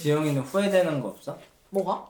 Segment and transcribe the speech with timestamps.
[0.00, 1.36] 지영이는 후회되는 거 없어?
[1.68, 2.08] 뭐가?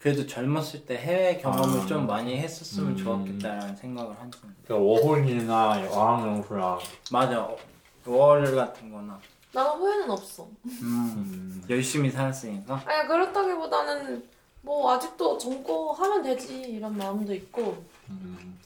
[0.00, 1.86] 그래도 젊었을 때 해외 경험을 아.
[1.86, 2.96] 좀 많이 했었으면 음.
[2.96, 4.54] 좋았겠다라는 생각을 하는 중.
[4.64, 6.78] 그러니까 워홀이나 어학연수랑
[7.12, 7.42] 맞아.
[7.42, 7.56] 어,
[8.04, 9.18] 월 같은 거나.
[9.52, 10.46] 나는 후회는 없어.
[10.64, 10.80] 음.
[10.82, 11.64] 음.
[11.70, 12.82] 열심히 살았으니까.
[12.84, 14.28] 아니 그렇다기보다는
[14.62, 18.58] 뭐 아직도 젊고 하면 되지 이런 마음도 있고 음.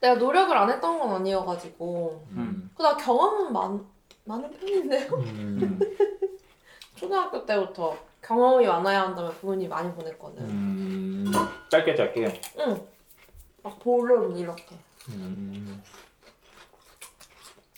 [0.00, 2.70] 내가 노력을 안 했던 건 아니어가지고 음.
[2.76, 3.84] 그나 경험은 많,
[4.24, 5.08] 많은 편인데요.
[6.96, 6.98] 음.
[6.98, 10.42] 초등학교 때부터 경험이 많아야 한다면 부모님이 많이 보냈거든.
[10.44, 11.32] 음.
[11.70, 12.40] 짧게 짧게.
[12.60, 12.86] 응.
[13.62, 14.74] 막 보름 이렇게.
[15.10, 15.82] 음.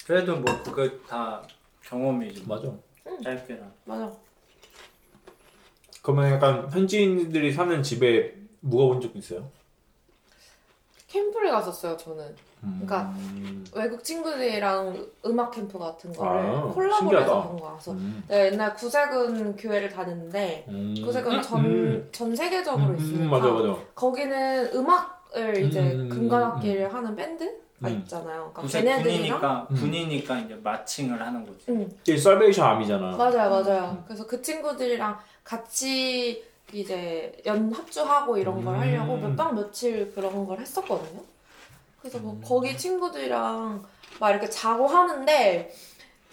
[0.07, 1.43] 그래도 뭐 그거 다
[1.83, 2.45] 경험이지.
[2.45, 2.57] 뭐.
[2.57, 2.73] 맞아.
[3.23, 3.70] 짧게나.
[3.84, 4.12] 맞아.
[6.02, 9.51] 그러면 약간 현지인들이 사는 집에 묵어본 적 있어요?
[11.48, 12.34] 캠프를 갔었어요 저는.
[12.61, 13.65] 그러니까 음.
[13.75, 17.24] 외국 친구들이랑 음악 캠프 같은 거를 아, 콜라보를 신기하다.
[17.24, 18.24] 해서 간 거라서 음.
[18.29, 20.95] 내가 옛날 구세군 교회를 다녔는데 음.
[21.05, 22.09] 구세군 전, 음.
[22.12, 23.76] 전 세계적으로 음, 있으니까 맞아 맞아.
[23.95, 27.52] 거기는 음악을 이제 음, 금관악기를 하는 밴드가
[27.85, 27.88] 음.
[28.01, 28.51] 있잖아요.
[28.52, 29.76] 그러니까 구세 걔네들이랑 군이니까 음.
[29.76, 31.65] 군이니까 이제 마칭을 하는 거지.
[31.69, 33.16] 응 이게 살베이션 암이잖아.
[33.16, 33.91] 맞아요 맞아요.
[33.99, 34.04] 음.
[34.07, 38.80] 그래서 그 친구들이랑 같이 이제 연 합주하고 이런 걸 음.
[38.80, 41.21] 하려고 몇 박 며칠 그런 걸 했었거든요.
[42.01, 42.43] 그래서 뭐 음.
[42.45, 43.85] 거기 친구들이랑
[44.21, 45.73] 막 이렇게 자고 하는데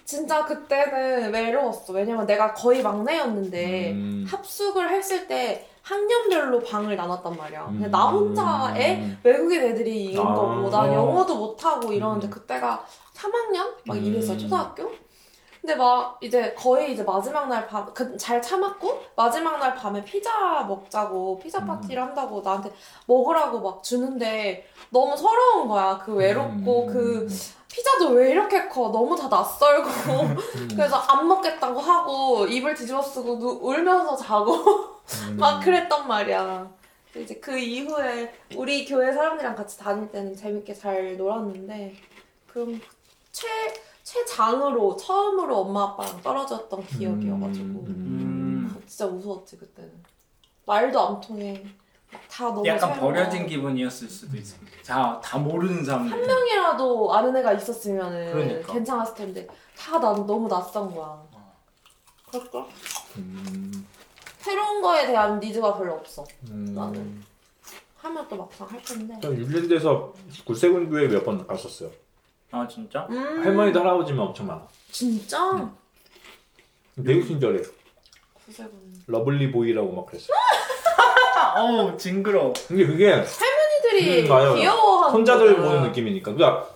[0.05, 1.93] 진짜 그때는 외로웠어.
[1.93, 4.25] 왜냐면 내가 거의 막내였는데 음.
[4.29, 7.65] 합숙을 했을 때 학년별로 방을 나눴단 말이야.
[7.65, 7.91] 근데 음.
[7.91, 10.33] 나 혼자의 외국인 애들이 있는 아.
[10.33, 12.29] 거고 난 영어도 못하고 이러는데 음.
[12.29, 13.73] 그때가 3학년?
[13.85, 14.03] 막 음.
[14.03, 14.91] 이랬어요 초등학교?
[15.65, 20.63] 근데 막 이제 거의 이제 마지막 날 밤 그 잘 참았고 마지막 날 밤에 피자
[20.63, 21.65] 먹자고 피자 음.
[21.65, 22.71] 파티를 한다고 나한테
[23.07, 26.93] 먹으라고 막 주는데 너무 서러운 거야 그 외롭고 음.
[26.93, 27.27] 그
[27.71, 30.37] 피자도 왜 이렇게 커 너무 다 낯설고 음.
[30.77, 34.53] 그래서 안 먹겠다고 하고 입을 뒤집어 쓰고 누, 울면서 자고
[35.29, 35.37] 음.
[35.39, 36.69] 막 그랬단 말이야.
[37.15, 41.95] 이제 그 이후에 우리 교회 사람들이랑 같이 다닐 때는 재밌게 잘 놀았는데
[42.47, 42.79] 그럼
[43.31, 43.47] 최
[44.05, 48.71] 최장으로 처음으로 엄마 아빠랑 떨어졌던 기억이어가지고 음.
[48.71, 49.91] 아, 진짜 무서웠지 그때는
[50.65, 51.65] 말도 안 통해
[52.13, 52.99] 막다 너무 약간.
[52.99, 54.55] 버려진 기분이었을 수도 있어.
[54.83, 56.11] 자, 다 모르는 사람들.
[56.13, 58.71] 한 명이라도 아는 애가 있었으면 그러니까.
[58.73, 61.21] 괜찮았을 텐데 다 난 너무 낯선 거야.
[62.29, 62.67] 그럴까?
[63.17, 63.87] 음.
[64.37, 66.23] 새로운 거에 대한 니즈가 별로 없어.
[66.51, 66.73] 음.
[66.75, 67.23] 나는.
[67.97, 69.17] 하면 또 막상 할 텐데.
[69.21, 70.13] 저 뉴질랜드에서
[70.45, 71.89] 구세군 교회 몇번 갔었어요.
[72.55, 73.05] 아 진짜?
[73.09, 73.43] 음.
[73.43, 74.61] 할머니도 할아버지만 엄청 많아.
[74.89, 75.69] 진짜?
[77.05, 77.59] 되게 친절해.
[78.45, 78.71] 구세군.
[79.07, 80.27] lovely boy라고 막 그랬어.
[81.35, 82.53] 아, 어우 징그러.
[82.69, 84.55] 근데 그게 할머니들이 음, 맞아요.
[84.55, 85.67] 귀여워하는 손자들 거잖아.
[85.69, 86.33] 보는 느낌이니까.
[86.33, 86.69] 그러니까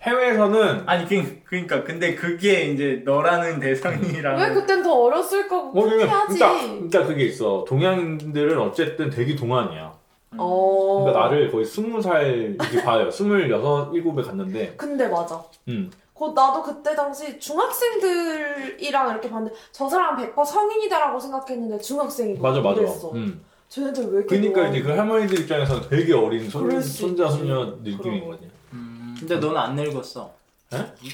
[0.00, 5.84] 해외에서는 아니 그 그러니까 근데 그게 이제 너라는 대상이랑 왜 그땐 더 어렸을 거고 뭐
[5.84, 6.38] 그냥 해야지.
[6.38, 7.66] 그러니까, 그러니까 그게 있어.
[7.68, 9.95] 동양인들은 어쨌든 되게 동안이야.
[10.38, 11.00] 어.
[11.04, 13.10] 그러니까 나를 거의 스무 살 이렇게 봐요.
[13.10, 15.42] 스물여섯 일곱에 갔는데, 근데 맞아.
[15.68, 22.60] 음, 그 나도 그때 당시 중학생들이랑 이렇게 봤는데 저 사람 100% 성인이다라고 생각했는데 중학생이고 맞아
[22.60, 22.80] 맞아.
[22.80, 23.12] 이랬어.
[23.12, 23.44] 음.
[23.68, 27.38] 쟤네들 왜 이렇게 그러니까 이제 그 할머니들 입장에서는 되게 어린 손, 그럴 수 손자 있지.
[27.38, 28.30] 손녀 느낌인 그럼.
[28.30, 28.48] 거지.
[28.72, 30.30] 음, 근데 너는 안 늙었어.
[30.72, 30.78] 에?
[31.02, 31.10] 이-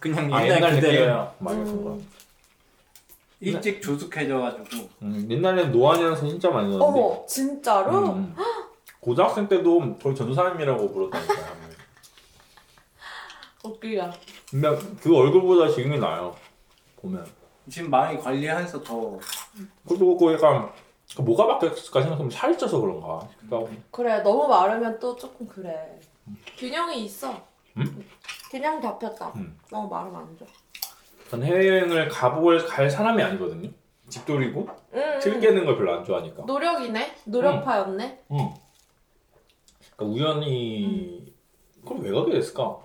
[0.00, 0.80] 그냥 아, 옛날, 느낌?
[0.90, 1.32] 그대로야.
[1.38, 1.64] 많이 음.
[1.64, 1.96] 그런 거야.
[3.40, 4.88] 일찍 조숙해져가지고.
[5.02, 7.00] 음, 옛날에는 노안이라서 진짜 많이 넣었는데.
[7.00, 8.12] 어머 진짜로?
[8.14, 8.34] 음.
[9.00, 11.34] 고등학생 때도 거의 전사님이라고 부르다니까.
[13.64, 14.12] 웃기야.
[14.50, 14.68] 근데
[15.02, 16.34] 그 얼굴보다 지금이 나요.
[16.96, 17.26] 보면.
[17.68, 19.18] 지금 많이 관리해서 더
[19.88, 20.70] 그리고 그 약간
[21.16, 23.28] 그 뭐가 바뀌었을까 생각하면 살이 쪄서 그런가.
[23.48, 25.98] 그러니까 그래 너무 마르면 또 조금 그래.
[26.56, 27.34] 균형이 있어.
[27.76, 28.04] 음?
[28.50, 29.32] 균형 잡혔다.
[29.36, 29.58] 음.
[29.70, 30.46] 너무 마르면 안 돼.
[31.30, 33.68] 전 해외여행을 가볼 갈 사람이 아니거든요.
[34.08, 36.44] 집돌이고 음, til 깨는 걸 별로 안 좋아하니까.
[36.44, 37.14] 노력이네.
[37.24, 38.20] 노력파였네.
[38.32, 38.54] 응.
[39.96, 41.32] 그러니까 우연히
[41.84, 42.78] 그럼 왜 가게 됐을까?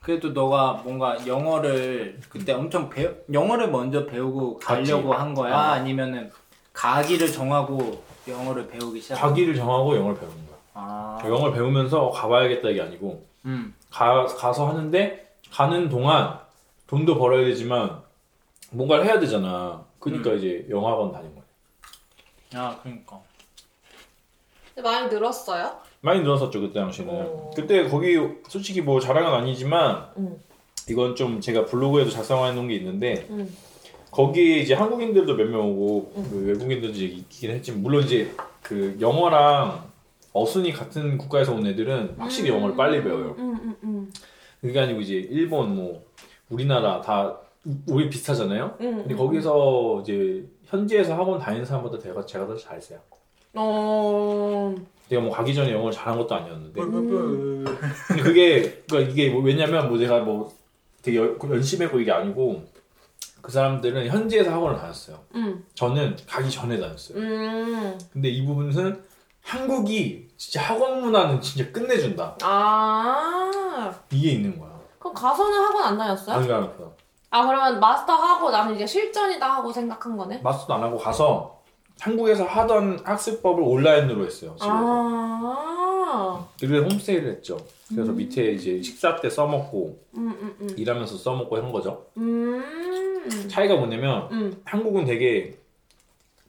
[0.00, 5.72] 그래도 너가 뭔가 영어를 그때 엄청 배우 영어를 먼저 배우고 가려고 한 거야 아.
[5.72, 6.30] 아니면은
[6.72, 9.16] 가기를 정하고 영어를 배우기 시작.
[9.20, 10.56] 가기를 정하고 영어를 배우는 거야.
[10.74, 11.18] 아.
[11.24, 13.74] 영어를 배우면서 가봐야겠다 이게 아니고 음.
[13.90, 16.38] 가, 가서 하는데 가는 동안
[16.90, 18.02] 돈도 벌어야 되지만
[18.72, 19.84] 뭔가를 해야 되잖아.
[20.00, 21.44] 그러니까 이제 영화관 다닌 거야.
[22.60, 23.20] 아 그러니까.
[24.82, 25.76] 많이 늘었어요?
[26.00, 27.14] 많이 늘었었죠 그때 당시에는.
[27.14, 27.50] 어.
[27.54, 28.16] 그때 거기
[28.48, 30.36] 솔직히 뭐 자랑은 아니지만 응.
[30.88, 33.48] 이건 좀 제가 블로그에도 작성해 놓은 게 있는데 응.
[34.10, 36.28] 거기에 이제 한국인들도 몇 명 오고 응.
[36.30, 39.88] 그 외국인들도 있긴 했지만 물론 이제 그 영어랑
[40.32, 43.36] 어순이 같은 국가에서 온 애들은 확실히 영어를 빨리 배워요.
[43.38, 44.10] 응.
[44.60, 46.04] 그게 아니고 이제 일본 뭐
[46.50, 47.36] 우리나라 다
[47.88, 48.76] 우리 비슷하잖아요.
[48.80, 48.96] 응.
[48.98, 52.98] 근데 거기서 이제 현지에서 학원 다니는 사람보다 제가 제가 더 잘했어요.
[53.54, 54.74] 어.
[55.08, 56.80] 내가 뭐 가기 전에 영어를 잘한 것도 아니었는데.
[56.82, 57.64] 음.
[58.08, 60.52] 근데 그게 그러니까 이게 뭐 왜냐면 뭐 제가 뭐
[61.02, 62.62] 되게 열- 열심히 했고 이게 아니고
[63.42, 65.18] 그 사람들은 현지에서 학원을 다녔어요.
[65.34, 65.64] 응.
[65.74, 67.18] 저는 가기 전에 다녔어요.
[67.18, 67.98] 음.
[68.12, 69.02] 근데 이 부분은
[69.42, 72.36] 한국이 진짜 학원 문화는 진짜 끝내준다.
[72.42, 73.92] 아.
[74.12, 74.69] 이게 있는 거야.
[75.00, 76.36] 그럼 가서는 학원 안 다녔어요?
[76.36, 76.92] 안 가면서
[77.30, 80.40] 아 그러면 마스터 하고 나는 이제 실전이다 하고 생각한 거네.
[80.42, 81.60] 마스터도 안 하고 가서
[81.98, 84.54] 한국에서 하던 학습법을 온라인으로 했어요.
[84.56, 84.70] 집에서.
[84.70, 86.46] 아.
[86.60, 87.56] 그래서 홈스테이를 했죠.
[87.88, 90.68] 그래서 밑에 이제 식사 때 써먹고 음음 음.
[90.76, 92.06] 일하면서 써먹고 한 거죠.
[92.16, 93.28] 음.
[93.48, 94.62] 차이가 뭐냐면 음.
[94.64, 95.56] 한국은 되게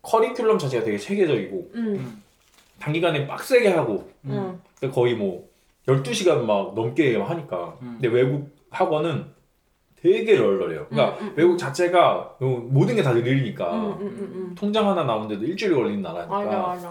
[0.01, 2.21] 커리큘럼 자체가 되게 체계적이고 음.
[2.79, 4.59] 단기간에 빡세게 하고 음.
[4.93, 5.47] 거의 뭐
[5.87, 7.97] 12시간 막 넘게 하니까 음.
[7.99, 9.25] 근데 외국 학원은
[10.01, 10.87] 되게 널널해요.
[10.89, 13.91] 그러니까 음, 음, 외국 자체가 모든 게 다 느리니까 음.
[14.01, 14.01] 음.
[14.01, 14.55] 음.
[14.57, 16.89] 통장 하나 나오는데도 일주일 걸리는 나라니까 맞아.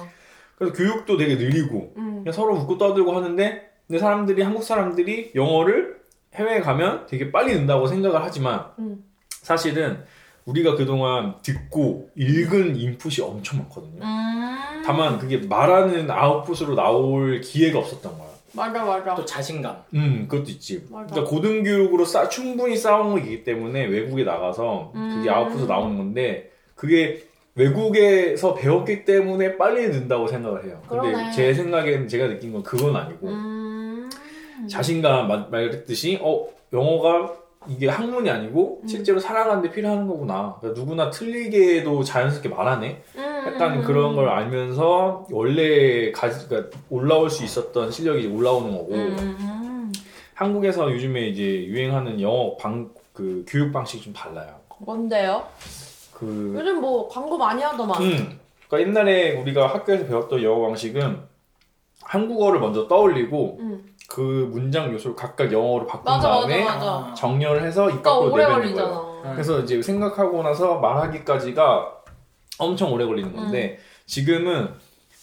[0.57, 2.19] 그래서 교육도 되게 느리고 음.
[2.19, 5.99] 그냥 서로 웃고 떠들고 하는데 근데 사람들이 한국 사람들이 영어를
[6.35, 9.03] 해외에 가면 되게 빨리 는다고 생각을 하지만 음.
[9.29, 10.05] 사실은
[10.45, 14.03] 우리가 그동안 듣고 읽은 인풋이 엄청 많거든요.
[14.05, 14.83] 음.
[14.85, 18.30] 다만 그게 말하는 아웃풋으로 나올 기회가 없었던 거야.
[18.53, 19.15] 맞아 맞아.
[19.15, 19.77] 또 자신감.
[19.95, 20.87] 음, 그것도 있지.
[20.91, 21.07] 맞아.
[21.15, 25.35] 그러니까 고등교육으로 쌓, 충분히 쌓은 거이기 때문에 외국에 나가서 그게 음.
[25.35, 27.23] 아웃풋으로 나오는 건데 그게
[27.55, 30.81] 외국에서 배웠기 때문에 빨리 는다고 생각을 해요.
[30.89, 31.31] 근데 그러네.
[31.33, 34.11] 제 생각에는 제가 느낀 건 그건 아니고 음.
[34.69, 37.33] 자신감 말- 말했듯이 어 영어가
[37.69, 38.89] 이게 학문이 아니고 음.
[38.89, 40.57] 실제로 살아가는데 필요한 거구나.
[40.61, 43.03] 그러니까 누구나 틀리게도 자연스럽게 말하네.
[43.17, 43.30] 음.
[43.47, 49.93] 약간 그런 걸 알면서 원래 가지 그러니까 올라올 수 있었던 실력이 올라오는 거고 음.
[50.35, 54.55] 한국에서 요즘에 이제 유행하는 영어 방 그 교육 방식이 좀 달라요.
[54.79, 55.45] 뭔데요?
[56.15, 58.01] 그 요즘 뭐 광고 많이 하더만.
[58.01, 58.41] 음.
[58.67, 61.19] 그러니까 옛날에 우리가 학교에서 배웠던 영어 방식은
[62.03, 63.95] 한국어를 먼저 떠올리고 음.
[64.09, 67.15] 그 문장 요소를 각각 영어로 바꾼 맞아 맞아 다음에 맞아.
[67.15, 68.75] 정렬을 해서 입 그러니까 밖으로 오래 내뱉는.
[68.75, 69.23] 거예요.
[69.33, 72.00] 그래서 이제 생각하고 나서 말하기까지가
[72.61, 73.83] 엄청 오래 걸리는 건데 음.
[74.07, 74.69] 지금은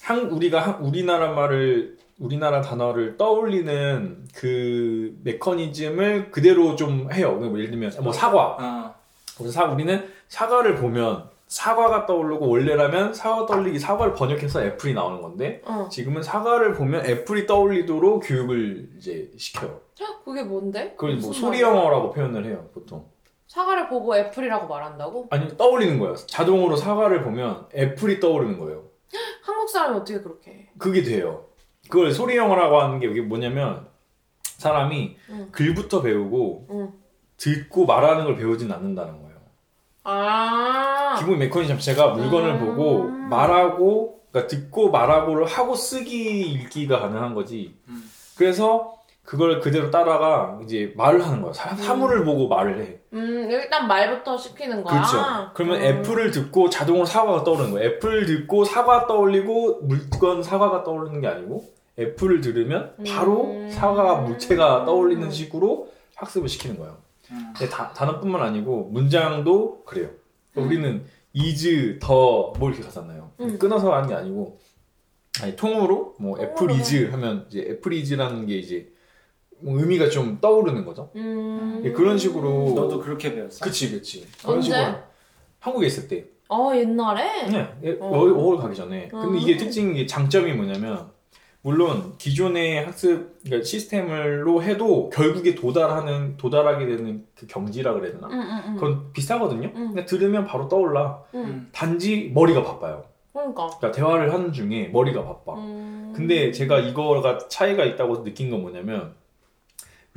[0.02, 7.34] 한 우리가 한- 우리나라 말을 우리나라 단어를 떠올리는 그 메커니즘을 그대로 좀 해요.
[7.34, 8.58] 뭐 예를 들면 뭐 사과.
[8.60, 8.96] 어.
[9.38, 15.62] 그래서 사, 우리는 사과를 보면 사과가 떠오르고 원래라면 사과 떠올리기 사과를 번역해서 애플이 나오는 건데
[15.66, 15.88] 어.
[15.92, 19.80] 지금은 사과를 보면 애플이 떠올리도록 교육을 이제 시켜요.
[20.26, 20.92] 그게 뭔데?
[20.98, 21.62] 그걸 뭐 소리?
[21.62, 23.06] 영어라고 표현을 해요, 보통.
[23.48, 25.28] 사과를 보고 애플이라고 말한다고?
[25.32, 26.16] 아니 떠올리는 거예요.
[26.16, 28.84] 자동으로 사과를 보면 애플이 떠오르는 거예요.
[29.44, 30.70] 한국 사람이 어떻게 그렇게 해?
[30.78, 31.46] 그게 돼요.
[31.90, 33.88] 그걸 소리 영어라고 하는 게 이게 뭐냐면
[34.44, 35.50] 사람이 응.
[35.52, 36.94] 글부터 배우고 응.
[37.38, 39.38] 듣고 말하는 걸 배우진 않는다는 거예요.
[40.04, 41.16] 아.
[41.20, 42.66] 기본 메커니즘 자체가 물건을 음.
[42.66, 47.78] 보고 말하고 그러니까 듣고 말하고를 하고 쓰기 읽기가 가능한 거지.
[47.88, 48.10] 음.
[48.38, 48.97] 그래서
[49.28, 51.52] 그걸 그대로 따라가 이제 말을 하는 거야.
[51.52, 52.98] 사, 사물을 보고 말을 해.
[53.12, 55.02] 음, 일단 말부터 시키는 거야.
[55.02, 55.52] 그렇죠.
[55.54, 55.84] 그러면 음.
[55.86, 57.90] 애플을 듣고 자동으로 사과가 떠오르는 거예요.
[57.90, 61.66] 애플 듣고 사과 떠올리고 물건 사과가 떠오르는 게 아니고
[62.00, 63.70] 애플을 들으면 바로 음.
[63.70, 66.96] 사과가 물체가 떠올리는 식으로 학습을 시키는 거예요.
[67.32, 67.54] 음.
[67.58, 70.08] 근데 다- 단어뿐만 아니고 문장도 그래요.
[70.54, 71.04] 그러니까 우리는
[71.36, 73.30] is, 더, 뭐 이렇게 가잖아요.
[73.42, 73.60] 음.
[73.60, 74.58] 끊어서 하는 게 아니고
[75.44, 78.97] 아니, 통으로 뭐 apple is 하면 이제 apple is라는 게 이제 뭐
[79.62, 81.10] 의미가 좀 떠오르는 거죠.
[81.16, 81.82] 음.
[81.84, 83.66] 예, 그런 식으로 너도 그렇게 배웠어?
[83.66, 84.70] 그치 그치 그런 언제?
[84.72, 84.96] 식으로
[85.60, 87.48] 한국에 있을 때 어, 옛날에?
[87.50, 88.08] 네, 예, 어.
[88.08, 88.48] 어.
[88.48, 89.10] 워홀 가기 전에.
[89.10, 89.42] 근데 어.
[89.42, 91.10] 이게 특징이 이게 장점이 뭐냐면
[91.62, 98.30] 물론 기존의 학습 그러니까 시스템으로 해도 결국에 도달하는 도달하게 되는 그 경지라 그래야 되나?
[98.32, 98.74] 응, 응, 응.
[98.76, 99.72] 그건 비슷하거든요.
[99.76, 99.88] 음.
[99.88, 101.22] 근데 들으면 바로 떠올라.
[101.34, 101.40] 응.
[101.42, 101.70] 음.
[101.74, 103.04] 단지 머리가 바빠요.
[103.34, 103.68] 그러니까.
[103.68, 105.56] 그러니까 대화를 하는 중에 머리가 바빠.
[105.56, 106.14] 음.
[106.16, 109.14] 근데 제가 이거가 차이가 있다고 느낀 건 뭐냐면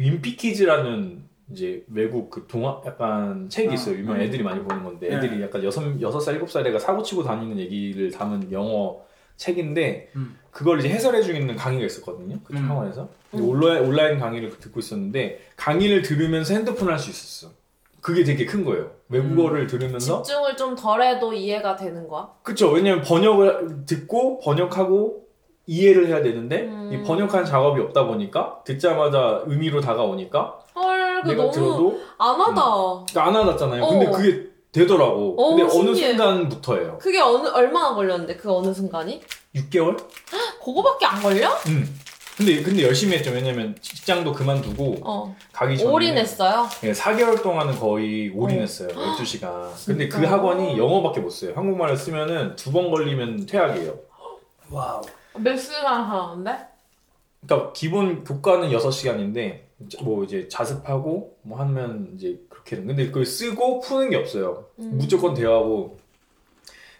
[0.01, 3.97] 윈피키즈라는 이제 외국 그 동화 약간 책이 아, 있어요.
[3.97, 4.21] 유명 음.
[4.21, 5.17] 애들이 많이 보는 건데 네.
[5.17, 9.01] 애들이 약간 여섯 여섯 살 일곱 살 애가 사고 치고 다니는 얘기를 담은 영어
[9.37, 10.39] 책인데 음.
[10.51, 12.39] 그걸 이제 해설해 주는 강의가 있었거든요.
[12.45, 12.71] 그 음.
[12.71, 13.41] 학원에서 음.
[13.43, 17.53] 온라인 온라인 강의를 듣고 있었는데 강의를 들으면서 핸드폰 할수 있었어.
[18.01, 18.93] 그게 되게 큰 거예요.
[19.11, 22.31] 외국어를 들으면서 집중을 좀 덜해도 이해가 되는 거야?
[22.43, 22.71] 그쵸.
[22.71, 25.27] 왜냐면 번역을 듣고 번역하고
[25.71, 26.91] 이해를 해야 되는데 음.
[26.93, 32.53] 이 번역한 작업이 없다 보니까 듣자마자 의미로 다가오니까 헐, 그 내가 너무 들어도 안 하다.
[33.13, 33.87] 그러니까 안 와닿잖아요.
[33.87, 34.11] 근데 어.
[34.11, 35.37] 그게 되더라고.
[35.41, 36.09] 어, 근데 어느 신기해.
[36.17, 36.99] 순간부터예요.
[36.99, 39.21] 그게 어느, 얼마나 걸렸는데, 그 어느 순간이?
[39.55, 39.97] 6개월?
[40.65, 41.49] 그거밖에 안 걸려?
[41.69, 42.01] 음.
[42.37, 43.31] 근데 근데 열심히 했죠.
[43.31, 45.37] 왜냐면 직장도 그만두고 어.
[45.53, 46.67] 가기 전에 올인했어요?
[46.85, 48.89] 예, 4개월 동안은 거의 올인했어요.
[49.19, 49.69] 12시간.
[49.87, 50.25] 근데 그?
[50.25, 51.53] 학원이 영어밖에 못 써요.
[51.55, 53.95] 한국말을 쓰면은 두 번 걸리면 퇴학이에요.
[54.71, 55.03] Wow.
[55.43, 56.71] 몇 시간 하는데?
[57.47, 59.61] 그러니까 기본 교과는 6시간인데
[60.03, 64.67] 뭐 이제 자습하고 뭐 하면 이제 그렇게 되는 근데 그걸 쓰고 푸는 게 없어요.
[64.79, 64.91] 음.
[64.95, 65.99] 무조건 대화하고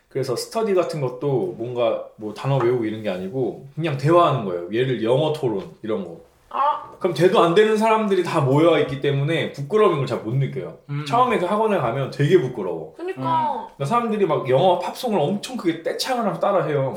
[0.09, 4.69] 그래서 스터디 같은 것도 뭔가 뭐 단어 외우고 이런 게 아니고 그냥 대화하는 거예요.
[4.73, 6.21] 예를 영어 토론 이런 거.
[6.49, 10.79] 아, 그럼 돼도 안 되는 사람들이 다 모여 있기 때문에 부끄러움인 걸 잘 못 느껴요.
[10.89, 11.05] 음.
[11.07, 12.95] 처음에 그 학원을 가면 되게 부끄러워.
[12.97, 13.69] 그니까.
[13.77, 16.97] 그러니까 사람들이 막 영어 팝송을 엄청 크게 떼창을 하면서 따라해요.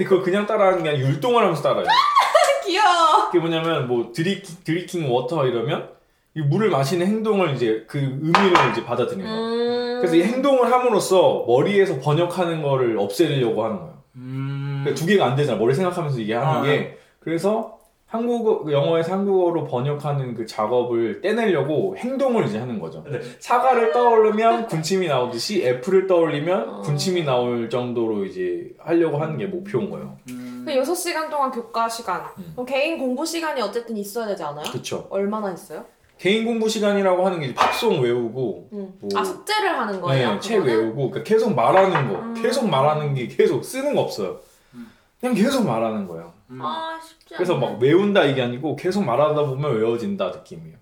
[0.00, 1.84] 근데 그걸 그냥 따라하는 게 아니라 율동을 하면서 따라해요.
[2.64, 3.26] 귀여워.
[3.26, 5.90] 그게 뭐냐면 뭐 drinking, drinking water 이러면
[6.34, 9.40] 이 물을 마시는 행동을 이제 그 의미를 이제 받아들이는 거예요.
[9.40, 9.98] 음.
[10.00, 13.94] 그래서 이 행동을 함으로써 머리에서 번역하는 거를 없애려고 하는 거예요.
[14.16, 14.80] 음.
[14.84, 15.58] 그러니까 두 개가 안 되잖아.
[15.58, 16.62] 머리 생각하면서 이게 하는 아.
[16.62, 16.96] 게.
[17.18, 17.79] 그래서
[18.10, 23.04] 한국어, 영어에서 한국어로 번역하는 그 작업을 떼내려고 행동을 이제 하는 거죠.
[23.38, 26.80] 사과를 떠오르면 군침이 나오듯이 애플을 떠올리면 어.
[26.82, 30.16] 군침이 나올 정도로 이제 하려고 하는 게 목표인 거예요.
[30.30, 30.64] 음.
[30.66, 32.22] 그 6시간 동안 교과 시간.
[32.38, 32.50] 음.
[32.54, 34.64] 그럼 개인 공부 시간이 어쨌든 있어야 되지 않아요?
[34.68, 35.06] 그렇죠.
[35.08, 35.84] 얼마나 있어요?
[36.18, 38.92] 개인 공부 시간이라고 하는 게 이제 팝송 외우고 음.
[39.00, 40.32] 뭐- 아, 숙제를 하는 거예요?
[40.34, 40.64] 네, 책?
[40.64, 42.34] 외우고 그러니까 계속 말하는 거, 음.
[42.42, 44.40] 계속 말하는 게 계속 쓰는 거 없어요.
[44.74, 44.90] 음.
[45.20, 46.32] 그냥 계속 말하는 거예요.
[46.50, 46.60] 음.
[46.62, 47.66] 아, 쉽지 그래서 않네.
[47.66, 50.76] 막 외운다 이게 아니고 계속 말하다 보면 외워진다 느낌이에요.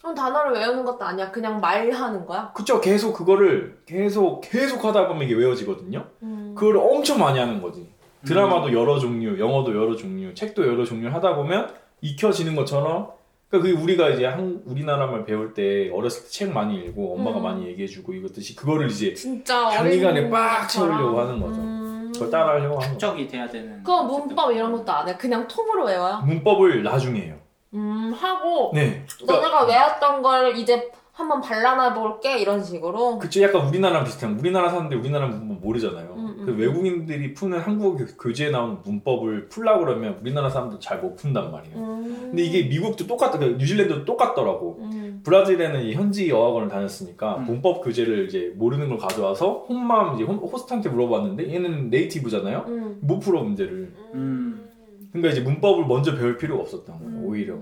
[0.00, 1.30] 그럼 단어를 외우는 것도 아니야?
[1.30, 2.52] 그냥 말하는 거야?
[2.54, 2.80] 그쵸?
[2.80, 6.04] 계속 그거를 계속 계속 하다 보면 이게 외워지거든요.
[6.22, 6.54] 음.
[6.56, 7.88] 그걸 엄청 많이 하는 거지.
[8.24, 13.10] 드라마도 여러 종류, 영어도 여러 종류, 책도 여러 종류 하다 보면 익혀지는 것처럼.
[13.48, 17.38] 그러니까 그게 우리가 이제 한 우리나라 말 배울 때 어렸을 때 책 많이 읽고 엄마가
[17.38, 17.42] 음.
[17.42, 20.68] 많이 얘기해주고 이것듯이 그거를 이제 진짜 단기간에 어린 빡.
[20.68, 21.60] 채우려고 하는 거죠.
[22.24, 22.26] 음.
[22.26, 22.98] 그걸 따라하려고 하는 거죠.
[22.98, 23.82] 축적이 돼야 되는.
[23.82, 25.16] 그럼 문법 이런 것도 안 해?
[25.16, 26.22] 그냥 통으로 외워요?
[26.24, 27.36] 문법을 나중에 해요.
[27.74, 29.04] 음, 하고 네.
[29.20, 33.18] 그러니까 너네가 외웠던 걸 이제 한번 발라놔 볼게 이런 식으로.
[33.18, 36.14] 그쵸 약간 우리나라랑 비슷한 우리나라 사람들이 우리나라 문법 모르잖아요.
[36.16, 36.46] 음, 음.
[36.46, 41.50] 그 외국인들이 푸는 한국어 교- 교재에 나오는 문법을 풀라 그러면 우리나라 사람들 잘 못 푼단
[41.50, 41.76] 말이에요.
[41.76, 42.18] 음.
[42.30, 44.78] 근데 이게 미국도 똑같, 그 뉴질랜드도 똑같더라고.
[44.80, 45.20] 음.
[45.24, 47.44] 브라질에는 이 현지 어학원을 다녔으니까 음.
[47.46, 52.64] 문법 교재를 이제 모르는 걸 가져와서 홈맘 이제 홈- 호스트한테 물어봤는데 얘는 네이티브잖아요.
[52.68, 52.98] 음.
[53.00, 53.92] 못 풀어 문제를.
[54.14, 54.64] 음.
[55.10, 57.10] 그러니까 이제 문법을 먼저 배울 필요가 없었던 거예요.
[57.10, 57.24] 음.
[57.26, 57.54] 오히려.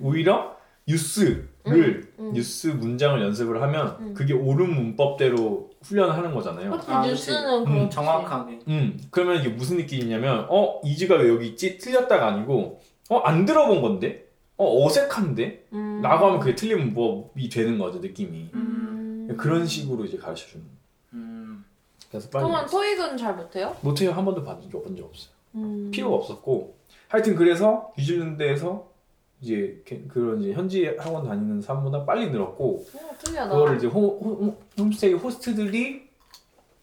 [0.00, 0.59] 오히려
[0.90, 2.32] 뉴스를 음.
[2.32, 4.14] 뉴스 문장을 연습을 하면 음.
[4.14, 6.70] 그게 옳은 문법대로 훈련을 하는 거잖아요.
[6.70, 7.06] 그렇지, 아.
[7.06, 7.94] 뉴스는 음, 그렇지.
[7.94, 8.58] 정확하게.
[8.68, 11.78] 음, 그러면 이게 무슨 느낌이냐면, 어, 이즈가 왜 여기 있지?
[11.78, 14.26] 틀렸다가 아니고, 어, 안 들어본 건데?
[14.56, 15.68] 어, 어색한데?
[15.72, 16.00] 음.
[16.02, 18.50] 라고 하면 그게 틀린 문법이 되는 거죠, 느낌이.
[18.54, 19.34] 음.
[19.38, 20.66] 그런 식으로 이제 가르쳐 주는.
[21.14, 21.64] 음.
[22.10, 22.44] 그래서 빨리.
[22.44, 23.74] 그러면 토익은 잘 못해요?
[23.80, 24.10] 못해요.
[24.10, 25.32] 한 번도 받은 적, 본적 없어요.
[25.54, 25.90] 음.
[25.90, 26.76] 필요가 없었고.
[27.08, 28.89] 하여튼 그래서 뉴질랜드에서
[29.40, 33.50] 이제 게- 그런 이제 현지 학원 다니는 사람보다 빨리 늘었고, 어, 특이하다.
[33.54, 36.08] 그거를 이제 호, 호, 홈스테이 호스트들이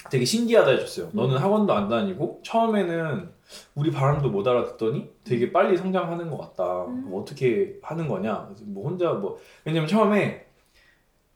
[0.09, 1.09] 되게 신기하다 해줬어요.
[1.13, 3.29] 너는 학원도 안 다니고 처음에는
[3.75, 6.85] 우리 발음도 못 알아듣더니 되게 빨리 성장하는 것 같다.
[6.85, 7.05] 음.
[7.09, 8.49] 뭐 어떻게 하는 거냐?
[8.65, 10.46] 뭐 혼자 뭐 왜냐면 처음에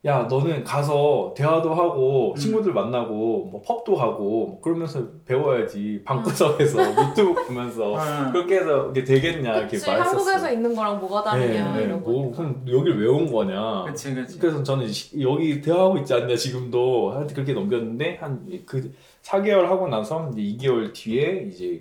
[0.03, 2.36] 야 너는 가서 대화도 하고 음.
[2.36, 8.31] 친구들 만나고 뭐 펍도 하고 뭐 그러면서 배워야지 방구석에서 유튜브 보면서 음.
[8.31, 10.17] 그렇게 해서 이게 되겠냐 이렇게 그치, 말했었어요.
[10.17, 11.84] 한국에서 있는 거랑 뭐가 다르냐 네, 네.
[11.86, 12.38] 이런 뭐 거.
[12.38, 13.84] 그럼 여길 왜온 거냐?
[13.86, 14.39] 그치, 그치.
[14.39, 14.88] 그래서 저는
[15.20, 18.91] 여기 대화하고 있지 않냐 지금도 하여튼 그렇게 넘겼는데 한 그
[19.22, 21.79] 4개월 하고 나서 이제 2개월 뒤에 이제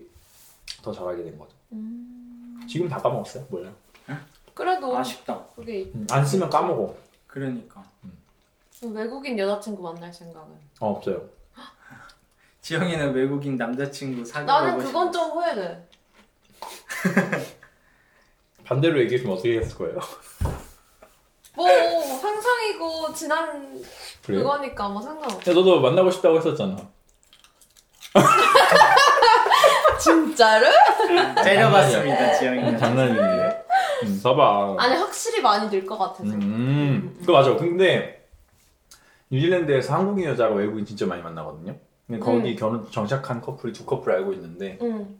[0.82, 1.52] 더 잘하게 된 거죠.
[1.72, 2.60] 음.
[2.68, 3.44] 지금 다 까먹었어요.
[3.48, 3.72] 몰라요.
[4.52, 5.42] 그래도 아쉽다.
[5.56, 6.94] 그게 있- 음, 안 쓰면 까먹어.
[7.30, 7.82] 그러니까.
[8.82, 10.48] 외국인 여자친구 만날 생각은.
[10.80, 11.22] 어, 없어요.
[12.60, 15.88] 지영이는 외국인 남자친구 사귀고 나는 그건 좀 후회돼.
[18.64, 19.98] 반대로 얘기했으면 어떻게 했을 거예요?
[21.54, 21.66] 뭐
[22.18, 23.82] 상상이고 지난
[24.24, 24.42] 그래요?
[24.42, 25.50] 그거니까 뭐 상관없어.
[25.50, 26.76] 야, 너도 만나고 싶다고 했었잖아.
[30.00, 30.66] 진짜로?
[31.44, 32.78] 째려봤습니다, 지영이는.
[32.78, 33.59] 장난이네.
[34.06, 34.76] 음, 봐봐.
[34.78, 36.24] 아니 확실히 많이 늘 것 같아서.
[36.24, 37.54] 음, 그거 맞아.
[37.56, 38.26] 근데
[39.30, 41.76] 뉴질랜드에서 한국인 여자가 외국인 진짜 많이 만나거든요.
[42.06, 42.56] 근데 거기 음.
[42.56, 45.16] 결혼 정착한 커플이 두 커플 알고 있는데 응.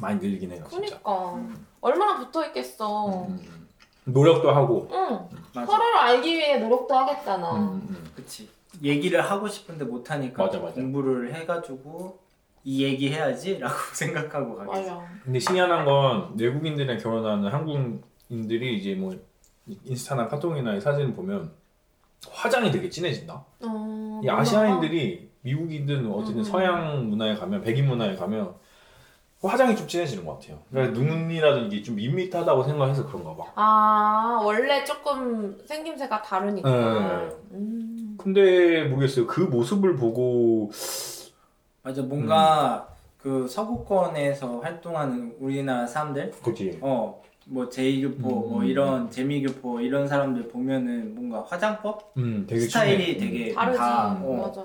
[0.00, 0.98] 많이 늘긴 해요, 진짜.
[0.98, 1.36] 그니까
[1.80, 3.08] 얼마나 붙어 있겠어.
[3.08, 3.68] 음, 음, 음.
[4.04, 4.88] 노력도 하고.
[4.92, 5.28] 응.
[5.54, 5.66] 맞아.
[5.70, 7.52] 서로를 알기 위해 노력도 하겠잖아.
[7.52, 8.10] 음, 음, 음.
[8.16, 8.48] 그치.
[8.82, 10.74] 얘기를 하고 싶은데 못 하니까 맞아, 맞아.
[10.76, 12.18] 공부를 해가지고
[12.64, 14.80] 이 얘기 해야지 라고 생각하고 가겠어.
[14.94, 15.06] 맞아.
[15.24, 19.14] 근데 신기한 건 외국인들이랑 결혼하는 한국 인들이 이제 뭐
[19.84, 21.50] 인스타나 카톡이나 사진을 보면
[22.30, 23.44] 화장이 되게 진해진다.
[23.62, 26.44] 어, 이 아시아인들이 미국이든 어쨌든 음.
[26.44, 28.54] 서양 문화에 가면 백인 문화에 가면
[29.42, 30.58] 화장이 좀 진해지는 것 같아요.
[30.70, 33.44] 그러니까 눈이라든 이게 좀 밋밋하다고 생각해서 그런가 봐.
[33.54, 36.70] 아 원래 조금 생김새가 다르니까.
[36.70, 37.36] 네.
[37.52, 38.16] 음.
[38.18, 39.26] 근데 모르겠어요.
[39.26, 40.70] 그 모습을 보고
[41.82, 42.94] 맞아 뭔가 음.
[43.16, 46.78] 그 서구권에서 활동하는 우리나라 사람들 그지.
[46.82, 47.19] 어
[47.50, 48.64] 뭐 제2교포 뭐 음.
[48.64, 53.18] 이런 재미교포 이런 사람들 보면은 뭔가 화장법 음, 되게 스타일이 친해.
[53.18, 53.76] 되게 다르지.
[53.78, 54.60] 다 음, 어, 맞아.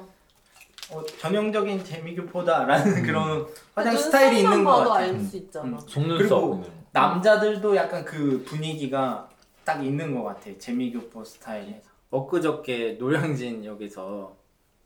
[0.92, 4.94] 어, 전형적인 재미교포다라는 그런 화장 눈 스타일이 있는 것 같아.
[4.98, 5.68] 알수 있잖아.
[5.68, 5.80] 음.
[5.80, 6.18] 속눈썹.
[6.20, 9.27] 그리고 남자들도 약간 그 분위기가
[9.63, 10.51] 딱 있는 것 같아.
[10.60, 11.89] 재미교포 스타일에서.
[12.12, 14.36] 엊그저께 노량진역에서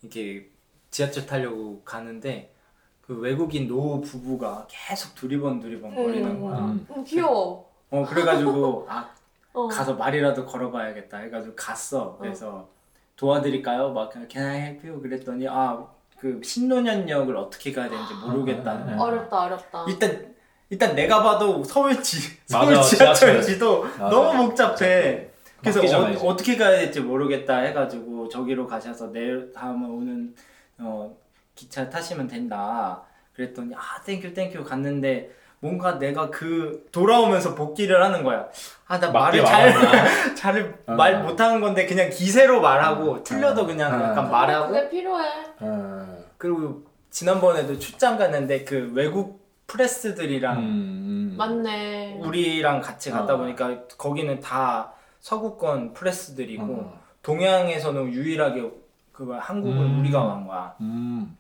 [0.02, 0.50] 이렇게
[0.90, 2.54] 지하철 타려고 가는데
[3.02, 6.60] 그 외국인 노 부부가 계속 두리번 두리번 거리는 거야.
[6.60, 6.88] 음.
[6.96, 7.69] 음, 귀여워.
[7.92, 9.10] 어 그래가지고 아
[9.54, 9.68] 어.
[9.68, 12.18] 가서 말이라도 걸어봐야겠다 해가지고 갔어.
[12.20, 12.70] 그래서
[13.16, 13.92] 도와드릴까요?
[13.94, 15.02] 막 Can I help you?
[15.02, 15.86] 그랬더니 아
[16.20, 19.00] 그 신논현역을 어떻게 가야 되는지 모르겠다는.
[19.00, 19.86] 아, 어렵다 어렵다.
[19.88, 20.36] 일단
[20.70, 22.18] 일단 내가 봐도 서울 지
[22.52, 23.14] 맞아, 서울 지하철.
[23.16, 24.10] 지하철지도 맞아.
[24.10, 25.30] 너무 복잡해.
[25.62, 25.80] 그래서.
[26.28, 30.36] 어떻게 가야 될지 모르겠다 해가지고 저기로 가셔서 내일 다음에 오는
[30.78, 31.16] 어,
[31.56, 33.02] 기차 타시면 된다.
[33.34, 35.32] 그랬더니 아 thank you thank you 갔는데
[35.62, 38.48] 뭔가 내가 그 돌아오면서 복기를 하는 거야.
[38.88, 40.34] 아 나 말을 잘 말하구나.
[40.36, 40.94] 잘 어.
[40.94, 44.04] 말 못하는 건데 그냥 기세로 말하고 틀려도 그냥 어.
[44.06, 45.28] 약간 말하고 그게 필요해.
[45.60, 46.18] 어.
[46.38, 51.36] 그리고 지난번에도 출장 갔는데 그 외국 press들이랑 음, 음.
[51.38, 52.20] 맞네.
[52.22, 53.38] 우리랑 같이 갔다 어.
[53.38, 57.00] 보니까 거기는 다 서구권 프레스들이고 어.
[57.22, 58.72] 동양에서는 유일하게
[59.12, 60.00] 그 한국을 음.
[60.00, 60.74] 우리가 간 거야.
[60.80, 61.36] 음.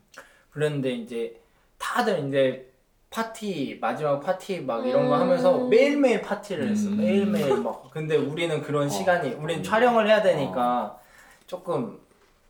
[0.51, 1.39] 그랬는데 이제
[1.77, 2.68] 다들 이제
[3.09, 5.21] 파티 마지막 파티 막 이런 거 음.
[5.21, 6.89] 하면서 매일매일 파티를 했어.
[6.89, 6.97] 음.
[6.97, 7.89] 매일매일 막.
[7.91, 8.89] 근데 우리는 그런 어.
[8.89, 9.63] 시간이 우리는 음.
[9.63, 10.99] 촬영을 해야 되니까
[11.47, 11.99] 조금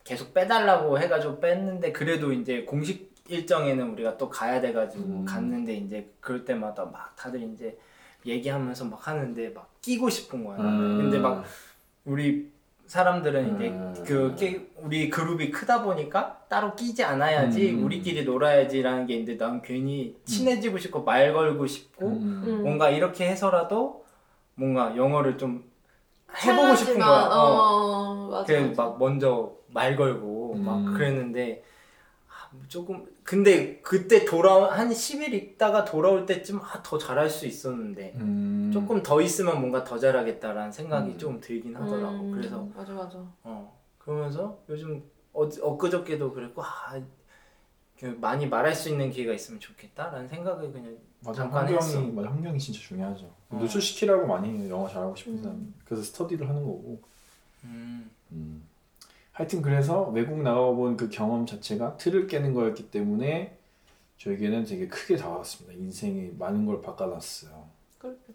[0.03, 5.25] 계속 빼달라고 해가지고 뺐는데 그래도 이제 공식 일정에는 우리가 또 가야 돼가지고 음.
[5.25, 7.77] 갔는데 이제 그럴 때마다 막 다들 이제
[8.25, 10.57] 얘기하면서 막 하는데 막 끼고 싶은 거야.
[10.59, 10.97] 음.
[10.97, 11.45] 근데 막
[12.03, 12.51] 우리
[12.89, 13.93] 사람들은 이제 음.
[14.05, 17.84] 그 끼- 우리 그룹이 크다 보니까 따로 끼지 않아야지 음.
[17.86, 22.43] 우리끼리 놀아야지라는 게 있는데 난 괜히 친해지고 싶고 말 걸고 싶고 음.
[22.47, 22.63] 음.
[22.63, 24.04] 뭔가 이렇게 해서라도
[24.56, 25.63] 뭔가 영어를 좀
[26.43, 27.06] 해보고 싶은 거야.
[27.30, 27.45] 편하지만, 어.
[27.45, 28.45] 어, 맞아.
[28.47, 28.84] 그래서 맞아.
[28.84, 30.93] 막 먼저 말 걸고 막 음.
[30.95, 31.68] 그랬는데 아,
[32.67, 38.69] 조금 근데 그때 돌아 한 10일 있다가 돌아올 때쯤 아, 더 잘할 수 있었는데 음.
[38.73, 41.17] 조금 더 있으면 뭔가 더 잘하겠다라는 생각이 음.
[41.17, 42.23] 좀 들긴 하더라고.
[42.23, 43.23] 음, 그래서 맞아 맞아.
[43.43, 46.99] 어 그러면서 요즘 어, 엊그저께도 그랬고 아,
[47.99, 52.01] 그 많이 말할 수 있는 기회가 있으면 좋겠다라는 생각을 그냥 맞아 잠깐 환경이 했어.
[52.01, 53.25] 맞아 환경이 진짜 중요하죠.
[53.49, 53.57] 어.
[53.57, 55.43] 노출시키라고 많이 영어 잘하고 싶은 음.
[55.43, 55.73] 사람.
[55.85, 57.01] 그래서 스터디를 하는 거고.
[57.65, 58.63] 음, 음.
[59.39, 63.58] 하여튼 그래서 외국 나가본 그 경험 자체가 틀을 깨는 거였기 때문에
[64.17, 65.80] 저에게는 되게 크게 다가왔습니다.
[65.80, 67.69] 인생에 많은 걸 바꿔놨어요.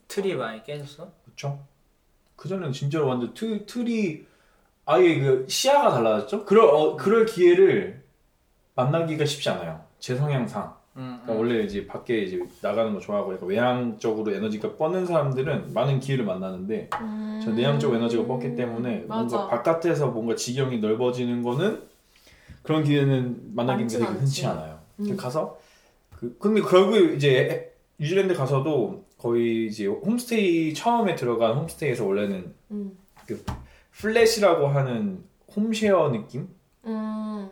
[0.08, 1.12] 틀이 많이 깨졌어?
[1.26, 1.62] 그렇죠?
[2.36, 4.24] 그 전에는 진짜로 완전 틀, 틀이
[4.86, 6.46] 아예 그 시야가 달라졌죠.
[6.46, 8.02] 그럴 어, 그럴 기회를
[8.74, 9.84] 만나기가 쉽지 않아요.
[9.98, 10.74] 제 성향상.
[10.96, 15.98] 음, 그러니까 원래 이제 밖에 이제 나가는 거 좋아하고 약간 외향적으로 에너지가 뻗는 사람들은 많은
[16.00, 17.40] 기회를 만나는데 음.
[17.44, 19.36] 저 내향적 에너지가 뻗기 때문에 맞아.
[19.36, 21.82] 뭔가 바깥에서 뭔가 지경이 넓어지는 거는
[22.62, 24.18] 그런 기회는 만나기 되게 않지.
[24.18, 24.78] 흔치 않아요.
[25.00, 25.16] 음.
[25.16, 25.58] 가서
[26.16, 32.96] 그 근데 결국 이제 뉴질랜드 가서도 거의 이제 홈스테이 처음에 들어간 홈스테이에서 원래는 음.
[33.92, 35.24] 플랫이라고 하는
[35.56, 36.48] 홈쉐어 느낌으로
[36.86, 37.48] 음.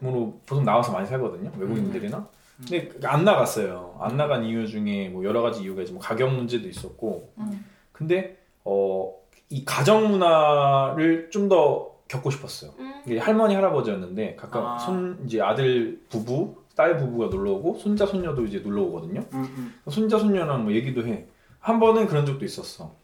[0.47, 2.29] 보통 나와서 많이 살거든요 외국인들이나
[2.69, 6.69] 근데 안 나갔어요 안 나간 이유 중에 뭐 여러 가지 이유가 있지 뭐 가격 문제도
[6.69, 7.65] 있었고 음.
[7.93, 9.23] 근데 어
[9.53, 13.03] 이 가정 문화를 좀 더 겪고 싶었어요 음.
[13.07, 14.79] 이게 할머니 할아버지였는데 가끔 아.
[14.79, 19.75] 손 이제 아들 부부 딸 부부가 놀러 오고 손자 손녀도 이제 놀러 오거든요 음, 음.
[19.91, 21.27] 손자 손녀랑 뭐 얘기도 해.
[21.61, 22.95] 한 번은 그런 적도 있었어.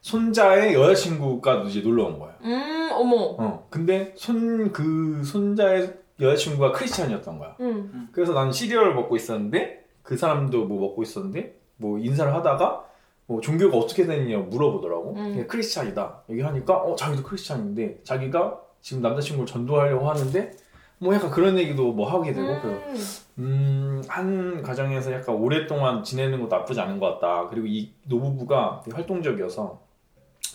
[0.00, 2.36] 손자의 여자친구가 이제 놀러 온 거야.
[2.42, 2.90] 음.
[2.92, 3.16] 어머.
[3.38, 3.66] 어.
[3.70, 7.56] 근데 손 그 손자의 여자친구가 크리스찬이었던 거야.
[7.60, 8.08] 음.
[8.12, 12.84] 그래서 나는 시리얼을 먹고 있었는데 그 사람도 뭐 먹고 있었는데 뭐 인사를 하다가
[13.26, 15.14] 뭐 종교가 어떻게 되느냐 물어보더라고.
[15.16, 15.32] 음.
[15.32, 16.22] 그게 크리스찬이다.
[16.30, 20.52] 얘기하니까 어 자기도 크리스찬인데 자기가 지금 남자친구를 전도하려고 하는데
[20.98, 22.96] 뭐 약간 그런 얘기도 뭐 하게 되고 음.
[23.38, 27.48] 음, 한 가정에서 약간 오랫동안 지내는 것도 나쁘지 않은 것 같다.
[27.48, 29.80] 그리고 이 노부부가 활동적이어서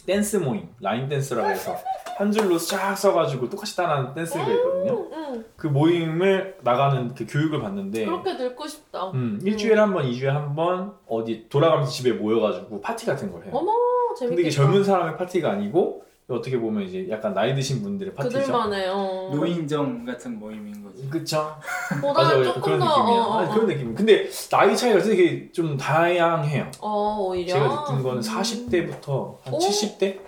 [0.06, 1.76] 댄스 모임, 라인 댄스라고 해서
[2.18, 5.08] 한 줄로 쫙 서가지고 똑같이 따라하는 댄스가 있거든요.
[5.12, 5.46] 음.
[5.56, 9.12] 그 모임을 나가는 그 교육을 받는데, 그렇게 늙고 싶다.
[9.12, 13.52] 음, 일주일에 한 번, 이주에 한 번 어디 돌아가면서 집에 모여가지고 파티 같은 걸 해요.
[13.54, 13.72] 어머
[14.18, 14.42] 근데 재밌겠다.
[14.42, 18.40] 이게 젊은 사람의 파티가 아니고 어떻게 보면 이제 약간 나이 드신 분들의 파티죠.
[18.40, 19.32] 그들만의 어.
[19.34, 21.10] 노인정 같은 모임인 거지.
[21.10, 21.56] 그쵸?
[22.02, 22.44] 보다 맞아요.
[22.44, 23.22] 조금 그런 더 느낌이에요.
[23.22, 23.54] 어, 어, 아니, 어.
[23.54, 23.96] 그런 느낌.
[23.96, 26.70] 근데 나이 차이가 되게 좀 다양해요.
[26.82, 28.22] 어, 오히려 제가 느낀 거는 음.
[28.22, 29.58] 40대부터 한 오.
[29.58, 30.20] 70대?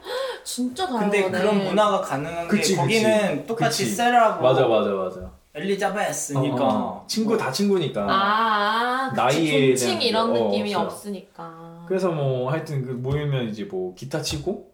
[0.46, 1.24] 진짜 다양하네.
[1.24, 2.98] 근데 그런 문화가 가능한 그치, 게 그치.
[3.04, 3.96] 거기는 똑같이 그치.
[3.98, 5.32] 셀하고 맞아, 맞아, 맞아.
[5.54, 7.06] 엘리자베스니까 어, 어.
[7.08, 8.06] 친구 다 친구니까.
[8.10, 10.86] 아, 나이에 대한 이런 게, 어, 느낌이 없어요.
[10.88, 11.86] 없으니까.
[11.90, 14.69] 그래서 뭐 하여튼 그 모이면 이제 뭐 기타 치고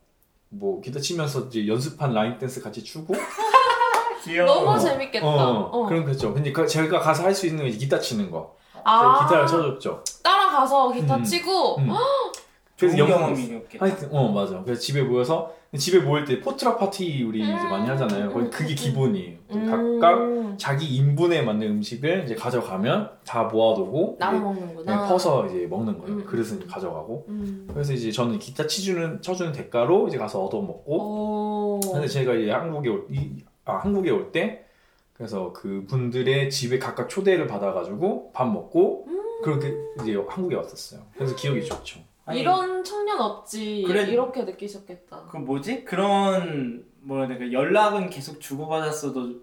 [0.57, 3.13] 뭐 기타 치면서 이제 연습한 라인 댄스 같이 추고
[4.23, 4.55] 귀여워.
[4.55, 4.79] 너무 어.
[4.79, 5.25] 재밌겠다.
[5.27, 5.85] 어, 어.
[5.85, 6.33] 그런 거죠.
[6.33, 8.55] 근데 그 제가 가서 할 수 있는 게 기타 치는 거.
[8.83, 10.03] 아, 기타를 쳐줬죠.
[10.23, 11.23] 따라가서 기타 음.
[11.23, 11.89] 치고 음.
[12.75, 13.85] 좋은 영상 경험이었겠다.
[13.85, 14.61] 하여튼 어 맞아.
[14.63, 18.31] 그래서 집에 모여서 집에 모일 때 포트락 파티 우리 이제 많이 하잖아요.
[18.31, 18.75] 거기 그게 음.
[18.75, 19.37] 기본이에요.
[19.51, 19.99] 음.
[19.99, 24.83] 각각 자기 인분에 맞는 음식을 이제 가져가면 다 모아두고 나눠 먹는구나.
[24.83, 26.15] 그냥 퍼서 이제 먹는 거예요.
[26.17, 26.25] 음.
[26.25, 27.25] 그릇은 이제 가져가고.
[27.29, 27.67] 음.
[27.71, 30.93] 그래서 이제 저는 기타 치주는 쳐주는 대가로 이제 가서 얻어 먹고.
[30.93, 31.79] 오.
[31.79, 34.63] 근데 제가 이제 한국에 올, 이, 아, 한국에 올 때
[35.13, 39.21] 그래서 그 분들의 집에 각각 초대를 받아가지고 밥 먹고 음.
[39.43, 41.01] 그렇게 이제 한국에 왔었어요.
[41.15, 41.99] 그래서 기억이 좋죠.
[42.25, 43.83] 아니, 이런 청년 없지.
[43.87, 44.03] 그래.
[44.03, 45.23] 이렇게 느끼셨겠다.
[45.31, 45.85] 그 뭐지?
[45.85, 49.35] 그런 뭐라 해야 될까 연락은 계속 주고받았어도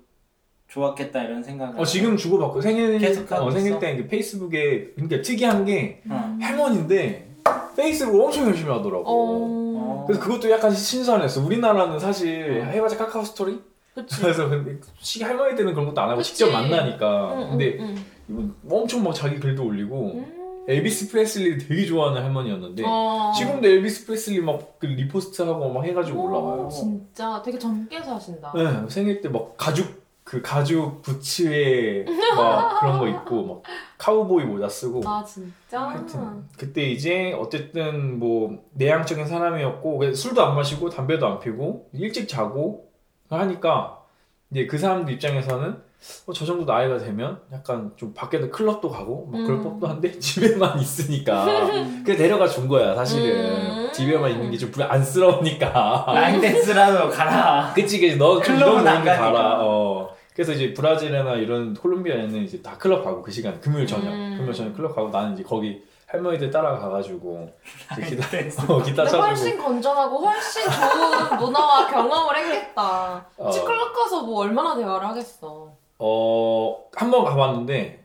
[0.69, 1.79] 좋았겠다 이런 생각을.
[1.81, 3.79] 어 지금 주고받고 생일 계속 어, 생일?
[3.79, 6.37] 때 이렇게 페이스북에 그러니까 특이한 게 어.
[6.41, 7.37] 할머니인데
[7.77, 9.05] 페이스북 엄청 열심히 하더라고.
[9.07, 10.05] 어.
[10.07, 11.45] 그래서 그것도 약간 신선했어.
[11.45, 12.71] 우리나라는 사실 어.
[12.71, 13.61] 해봤자 카카오 스토리.
[13.95, 14.19] 그치.
[14.23, 16.35] 그래서 근데 시 할머니 때는 그런 것도 안 하고 그치.
[16.35, 17.35] 직접 만나니까.
[17.35, 17.95] 응, 근데 응,
[18.29, 20.42] 이분 엄청 막 자기 글도 올리고 응.
[20.69, 23.33] 엘비스 프레슬리 되게 좋아하는 할머니였는데 어.
[23.37, 26.69] 지금도 엘비스 프레슬리 막 그 repost하고 막 해가지고 오, 올라와요.
[26.69, 28.53] 진짜 되게 젊게 사신다.
[28.57, 32.05] 네, 생일 때 막 가죽 그 가죽 부츠에
[32.37, 33.63] 막 그런 거 입고 막
[33.99, 35.89] 카우보이 모자 쓰고 아 진짜.
[35.89, 42.89] 하여튼 그때 이제 어쨌든 뭐 내향적인 사람이었고 술도 안 마시고 담배도 안 피고 일찍 자고
[43.31, 44.01] 하니까
[44.51, 45.77] 이제 그 사람들 입장에서는
[46.27, 49.63] 어, 저 정도 나이가 되면 약간 좀 밖에도 클럽도 가고 막 그럴 음.
[49.63, 52.03] 법도 한데 집에만 있으니까 음.
[52.05, 53.93] 그래 데려가 준 거야 사실은 음.
[53.93, 57.73] 집에만 있는 게 좀 안쓰러우니까 라인 댄스라도 가라.
[57.75, 59.05] 그치 그치 너좀 클럽은 안.
[59.05, 60.09] 가라 어.
[60.35, 64.35] 그래서 이제 브라질이나 이런 콜롬비아에는 이제 다 클럽 가고 그 시간 금요일 저녁 음.
[64.39, 67.51] 금요일 저녁 클럽 가고 나는 이제 거기 할머니들 따라가가지고
[67.99, 68.27] 이제 기타.
[68.73, 73.27] 어, 기타 쳐주고 훨씬 건전하고 훨씬 좋은 문화와 경험을 했겠다.
[73.37, 73.51] 어.
[73.51, 75.73] 치클럽 가서 뭐 얼마나 대화를 하겠어.
[76.05, 78.03] 어 한 번 가봤는데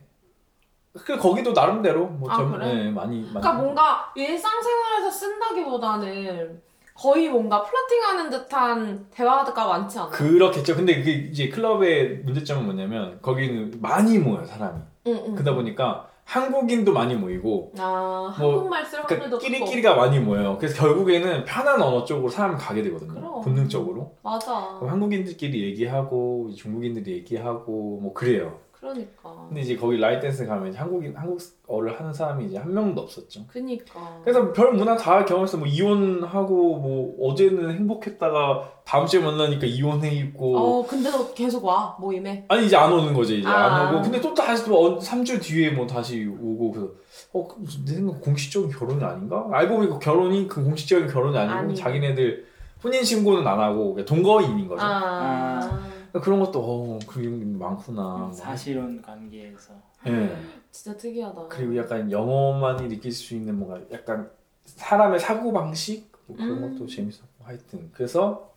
[0.94, 2.66] 그 거기도 나름대로 뭐 아, 점- 그래?
[2.66, 6.62] 네, 많이 많이 그러니까 뭔가 일상생활에서 쓴다기보다는
[6.96, 10.10] 거의 뭔가 플러팅하는 듯한 대화가 많지 않아?
[10.10, 15.36] 그렇겠죠 근데 그 이제 클럽의 문제점은 뭐냐면 거기는 많이 모여 사람이 응, 응.
[15.36, 20.58] 그러다 보니까 한국인도 많이 모이고 아 뭐, 한국말 쓰는 그러니까 분들도 끼리끼리가 많이 모여요.
[20.60, 23.14] 그래서 결국에는 편한 언어 쪽으로 사람이 가게 되거든요.
[23.14, 23.42] 그럼.
[23.42, 24.14] 본능적으로.
[24.22, 24.78] 맞아.
[24.82, 29.46] 한국인들끼리 얘기하고 중국인들이 얘기하고 뭐 그래요 그러니까.
[29.48, 33.42] 근데 이제 거기 라이 댄스 가면 이제 한국인 한국어를 하는 사람이 이제 한 명도 없었죠
[33.48, 34.20] 그니까.
[34.24, 35.58] 그래서 별 문화 다 경험했어.
[35.58, 42.46] 뭐 이혼하고 뭐 어제는 행복했다가 다음 주에 만나니까 이혼해 있고 어 근데도 계속 와 모임에.
[42.50, 43.88] 아니 이제 안 오는 거지 이제 아.
[43.88, 46.92] 안 오고 근데 또 다시 또 3주 뒤에 뭐 다시 오고 그래서
[47.34, 47.48] 어
[47.86, 49.48] 내 생각 공식적인 결혼이 아닌가?
[49.52, 51.74] 알고 보니까 결혼이 그 공식적인 결혼이 아니고 아니네.
[51.74, 52.46] 자기네들
[52.84, 54.82] 혼인 신고는 안 하고 동거인인 거죠.
[54.86, 55.80] 아.
[56.22, 58.02] 그런 것도 어 그런 게 많구나.
[58.18, 58.32] 뭐.
[58.32, 59.74] 사실혼 관계에서.
[60.08, 60.38] 예.
[60.72, 61.48] 진짜 특이하다.
[61.48, 64.30] 그리고 약간 영어만이 느낄 수 있는 뭔가 약간
[64.66, 66.78] 사람의 사고 방식 뭐 그런 음.
[66.78, 68.52] 것도 재밌었고 하여튼 그래서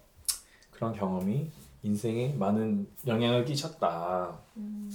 [0.70, 1.50] 그런 경험이
[1.82, 4.38] 인생에 많은 영향을 끼쳤다.
[4.56, 4.90] 음.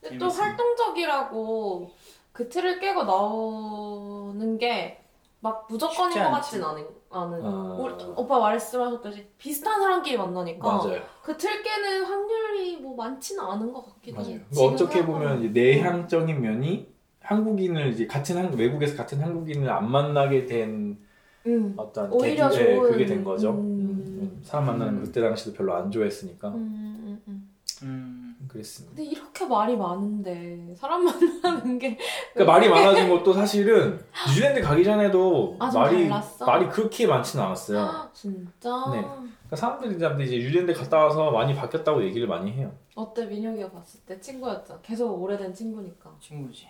[0.00, 0.42] 근데 또 재밌어요.
[0.48, 1.90] 활동적이라고
[2.32, 5.00] 그 틀을 깨고 나오는 게
[5.40, 6.30] 막 무조건인 것.
[6.30, 6.86] 같진 않은.
[7.10, 7.44] 않은.
[7.44, 7.76] 아.
[7.80, 13.84] 우리- 오빠 말씀하셨듯이 비슷한 사람끼리 만나니까 맞아요, 그 틀 깨는 확률이 뭐 많지는 않은 것
[13.86, 14.30] 같기도 맞아요.
[14.34, 14.40] 해.
[14.50, 15.42] 그러니까 어떻게 보면.
[15.44, 16.88] 이제 내향적인 면이
[17.20, 20.98] 한국인을 이제 같은 한, 외국에서 같은 한국인을 안 만나게 된
[21.46, 21.74] 음.
[21.76, 23.50] 어떤 오히려 계기- 예, 좋은- 그게 된 거죠.
[23.52, 24.04] 음.
[24.20, 27.39] 음, 사람 만나는 거 그때 당시도 별로 안 좋아했으니까 음,
[27.82, 28.36] 음.
[28.48, 28.96] 그랬습니다.
[28.96, 31.96] 근데 이렇게 말이 많은데 사람 만나는 게
[32.32, 36.44] 그러니까 말이 많아진 것도 사실은 뉴질랜드 가기 전에도 아, 좀 말이 달랐어?
[36.44, 38.10] 말이 그렇게 많지는 않았어요.
[38.14, 39.00] 진짜 네.
[39.00, 39.94] 그러니까 사람들이
[40.26, 42.72] 이제 뉴질랜드 갔다 와서 많이 바뀌었다고 얘기를 많이 해요.
[42.94, 46.68] 어때 민혁이가 봤을 때 친구였잖아 계속 오래된 친구니까 친구지.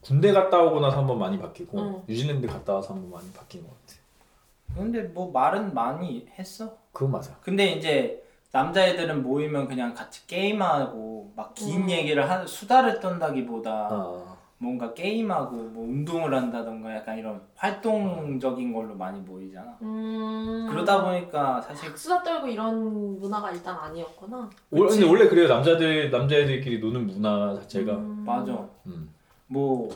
[0.00, 2.02] 군대 갔다 오고 나서 한번 많이 바뀌고 응.
[2.06, 4.00] 뉴질랜드 갔다 와서 한번 많이 바뀐 것 같아.
[4.74, 6.76] 근데 뭐 말은 많이 했어.
[6.92, 7.36] 그건 맞아.
[7.42, 8.21] 근데 이제
[8.52, 11.90] 남자애들은 모이면 그냥 같이 게임하고 막긴 음.
[11.90, 19.18] 얘기를 한 수다를 떤다기보다 아, 뭔가 게임하고 뭐 운동을 한다던가 약간 이런 활동적인 걸로 많이
[19.20, 19.78] 모이잖아.
[19.80, 20.66] 음.
[20.70, 24.50] 그러다 보니까 사실 수다 떨고 이런 문화가 일단 아니었구나.
[24.70, 25.00] 원- 그치.
[25.00, 28.24] 근데 원래 그래요 남자들 남자애들끼리 노는 문화 자체가 음.
[28.26, 28.68] 맞아.
[28.86, 29.12] 음.
[29.46, 29.88] 뭐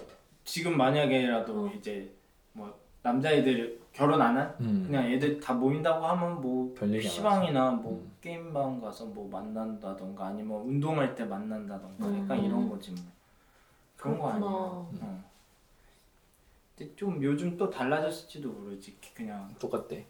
[0.45, 1.73] 지금 만약에라도 어.
[1.77, 2.16] 이제 뭐
[3.11, 4.55] 남자애들 결혼 안 한?
[4.61, 4.83] 음.
[4.87, 8.13] 그냥 얘들 다 모인다고 하면 뭐 PC방이나 뭐 음.
[8.21, 12.23] 게임방 가서 뭐 만난다던가 아니면 운동할 때 만난다던가 음.
[12.23, 13.01] 약간 이런 거지 뭐
[13.97, 14.47] 그런 거 그렇구나.
[14.47, 15.25] 아니야 어.
[16.77, 20.05] 근데 좀 요즘 또 달라졌을지도 모르지 그냥 똑같대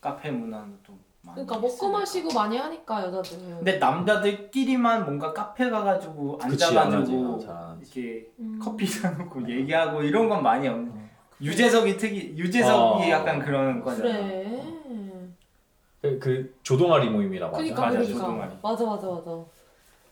[0.00, 1.98] 카페 문화는 또 많이 그러니까 먹고 있으니까.
[1.98, 3.38] 마시고 많이 하니까 여자들.
[3.38, 6.78] 근데 남자들끼리만 뭔가 카페 가가지고 그치, 안 하지.
[6.78, 7.46] 앉아가지고.
[7.80, 8.58] 이렇게 음.
[8.62, 10.99] 커피 사놓고 얘기하고 이런 건 많이 없네
[11.42, 13.10] 유재석이 특이 유재석이 어.
[13.10, 14.62] 약간 그런 거잖아 그래.
[16.02, 18.18] 그, 그 조동아리 모임이라고 하죠 그러니까 맞아, 그러니까.
[18.18, 18.56] 조동아리.
[18.62, 19.44] 맞아 맞아 맞아.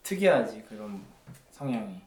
[0.02, 1.02] 특이하지 그런
[1.50, 2.00] 성향이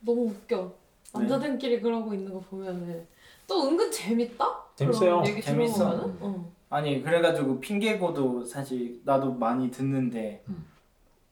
[0.00, 0.72] 너무 웃겨.
[1.12, 3.06] 남자들끼리 그러고 있는 거 보면은
[3.46, 4.46] 또 은근 재밌다.
[4.76, 5.20] 재밌어요.
[5.22, 5.78] 그런 얘기 재밌어.
[5.90, 6.16] 들어보면은.
[6.20, 6.52] 어.
[6.70, 10.66] 아니 그래가지고 핑계고도 사실 나도 많이 듣는데 음.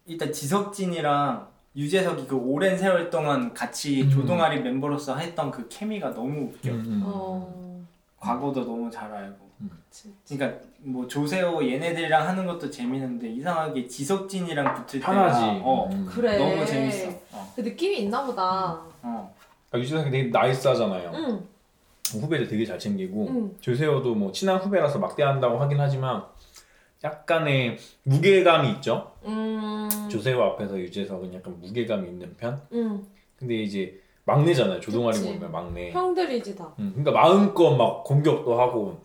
[0.07, 4.11] 일단 지석진이랑 유재석이 그 오랜 세월 동안 같이 음.
[4.11, 7.03] 조동아리 멤버로서 했던 그 케미가 너무 웃겨 음, 음.
[7.05, 7.87] 어.
[8.19, 9.47] 과거도 너무 잘 알고
[9.91, 10.12] 그치.
[10.29, 16.07] 그러니까 뭐 조세호 얘네들이랑 하는 것도 재밌는데 이상하게 지석진이랑 붙을 편하지 때가 어, 음.
[16.09, 16.39] 그래.
[16.39, 18.81] 너무 재밌어 어, 그 느낌이 있나 보다.
[19.03, 19.35] 어.
[19.71, 21.47] 아, 유재석이 되게 나이스하잖아요 응.
[22.21, 23.57] 후배들 되게 잘 챙기고 응.
[23.61, 26.23] 조세호도 뭐 친한 후배라서 막대한다고 하긴 하지만
[27.07, 29.88] 약간의 무게감이 있죠 음.
[30.11, 33.05] 조세호 앞에서 유재석은 약간 무게감이 있는 편 응.
[33.38, 35.21] 근데 이제 막내잖아요 조동아리.
[35.21, 36.75] 모임의 막내 형들이지 다.
[36.81, 38.99] 음, 그러니까 마음껏 막 공격도 하고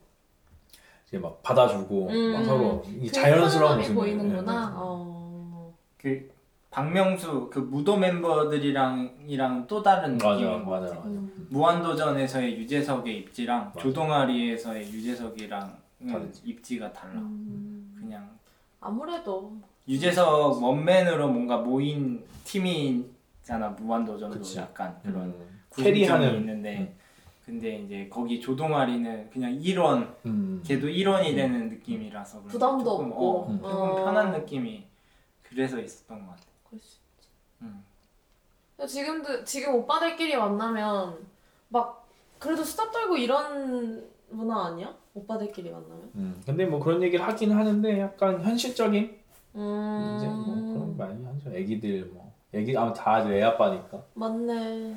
[1.07, 2.33] 이제 막 받아주고 음.
[2.33, 4.73] 막 서로 이그 자연스러운 모습을 보이는구나.
[4.75, 5.73] 어.
[5.97, 6.27] 그
[6.71, 11.47] 박명수 그 무도 멤버들이랑 이랑 또 다른 맞아 느낌인 것 맞아 같아 맞아 음.
[11.51, 13.79] 무한도전에서의 유재석의 입지랑 맞아.
[13.79, 15.81] 조동아리에서의 유재석이랑.
[16.43, 17.80] 입지가 달라 음.
[18.11, 18.37] 그냥
[18.81, 19.53] 아무래도
[19.87, 24.59] 유재석 one man으로 뭔가 모인 팀이잖아 무한도전도 그치.
[24.59, 26.97] 약간 그런 음, carry하는 있는데 음.
[27.45, 30.61] 근데 이제 거기 조동아리는 그냥 일원 음.
[30.65, 33.39] 걔도 일원이 되는 느낌이라서 부담도 조금, 없고.
[33.39, 33.95] 어, 조금 어.
[33.95, 34.85] 편한 느낌이
[35.43, 36.97] 그래서 있었던 것 같아 그럴 수
[37.61, 37.81] 음.
[38.85, 41.17] 지금도 지금 오빠들끼리 만나면
[41.69, 44.93] 막 그래도 수다 떨고 이런 문화 아니야?
[45.13, 46.09] 오빠들끼리 만나면?
[46.15, 49.17] 음, 근데 뭐 그런 얘기를 하긴 하는데 약간 현실적인
[49.55, 50.15] 음.
[50.17, 54.95] 이제 뭐 그런 거 많이 하죠 애기들 뭐 애기 아마 다 애 아빠니까 맞네.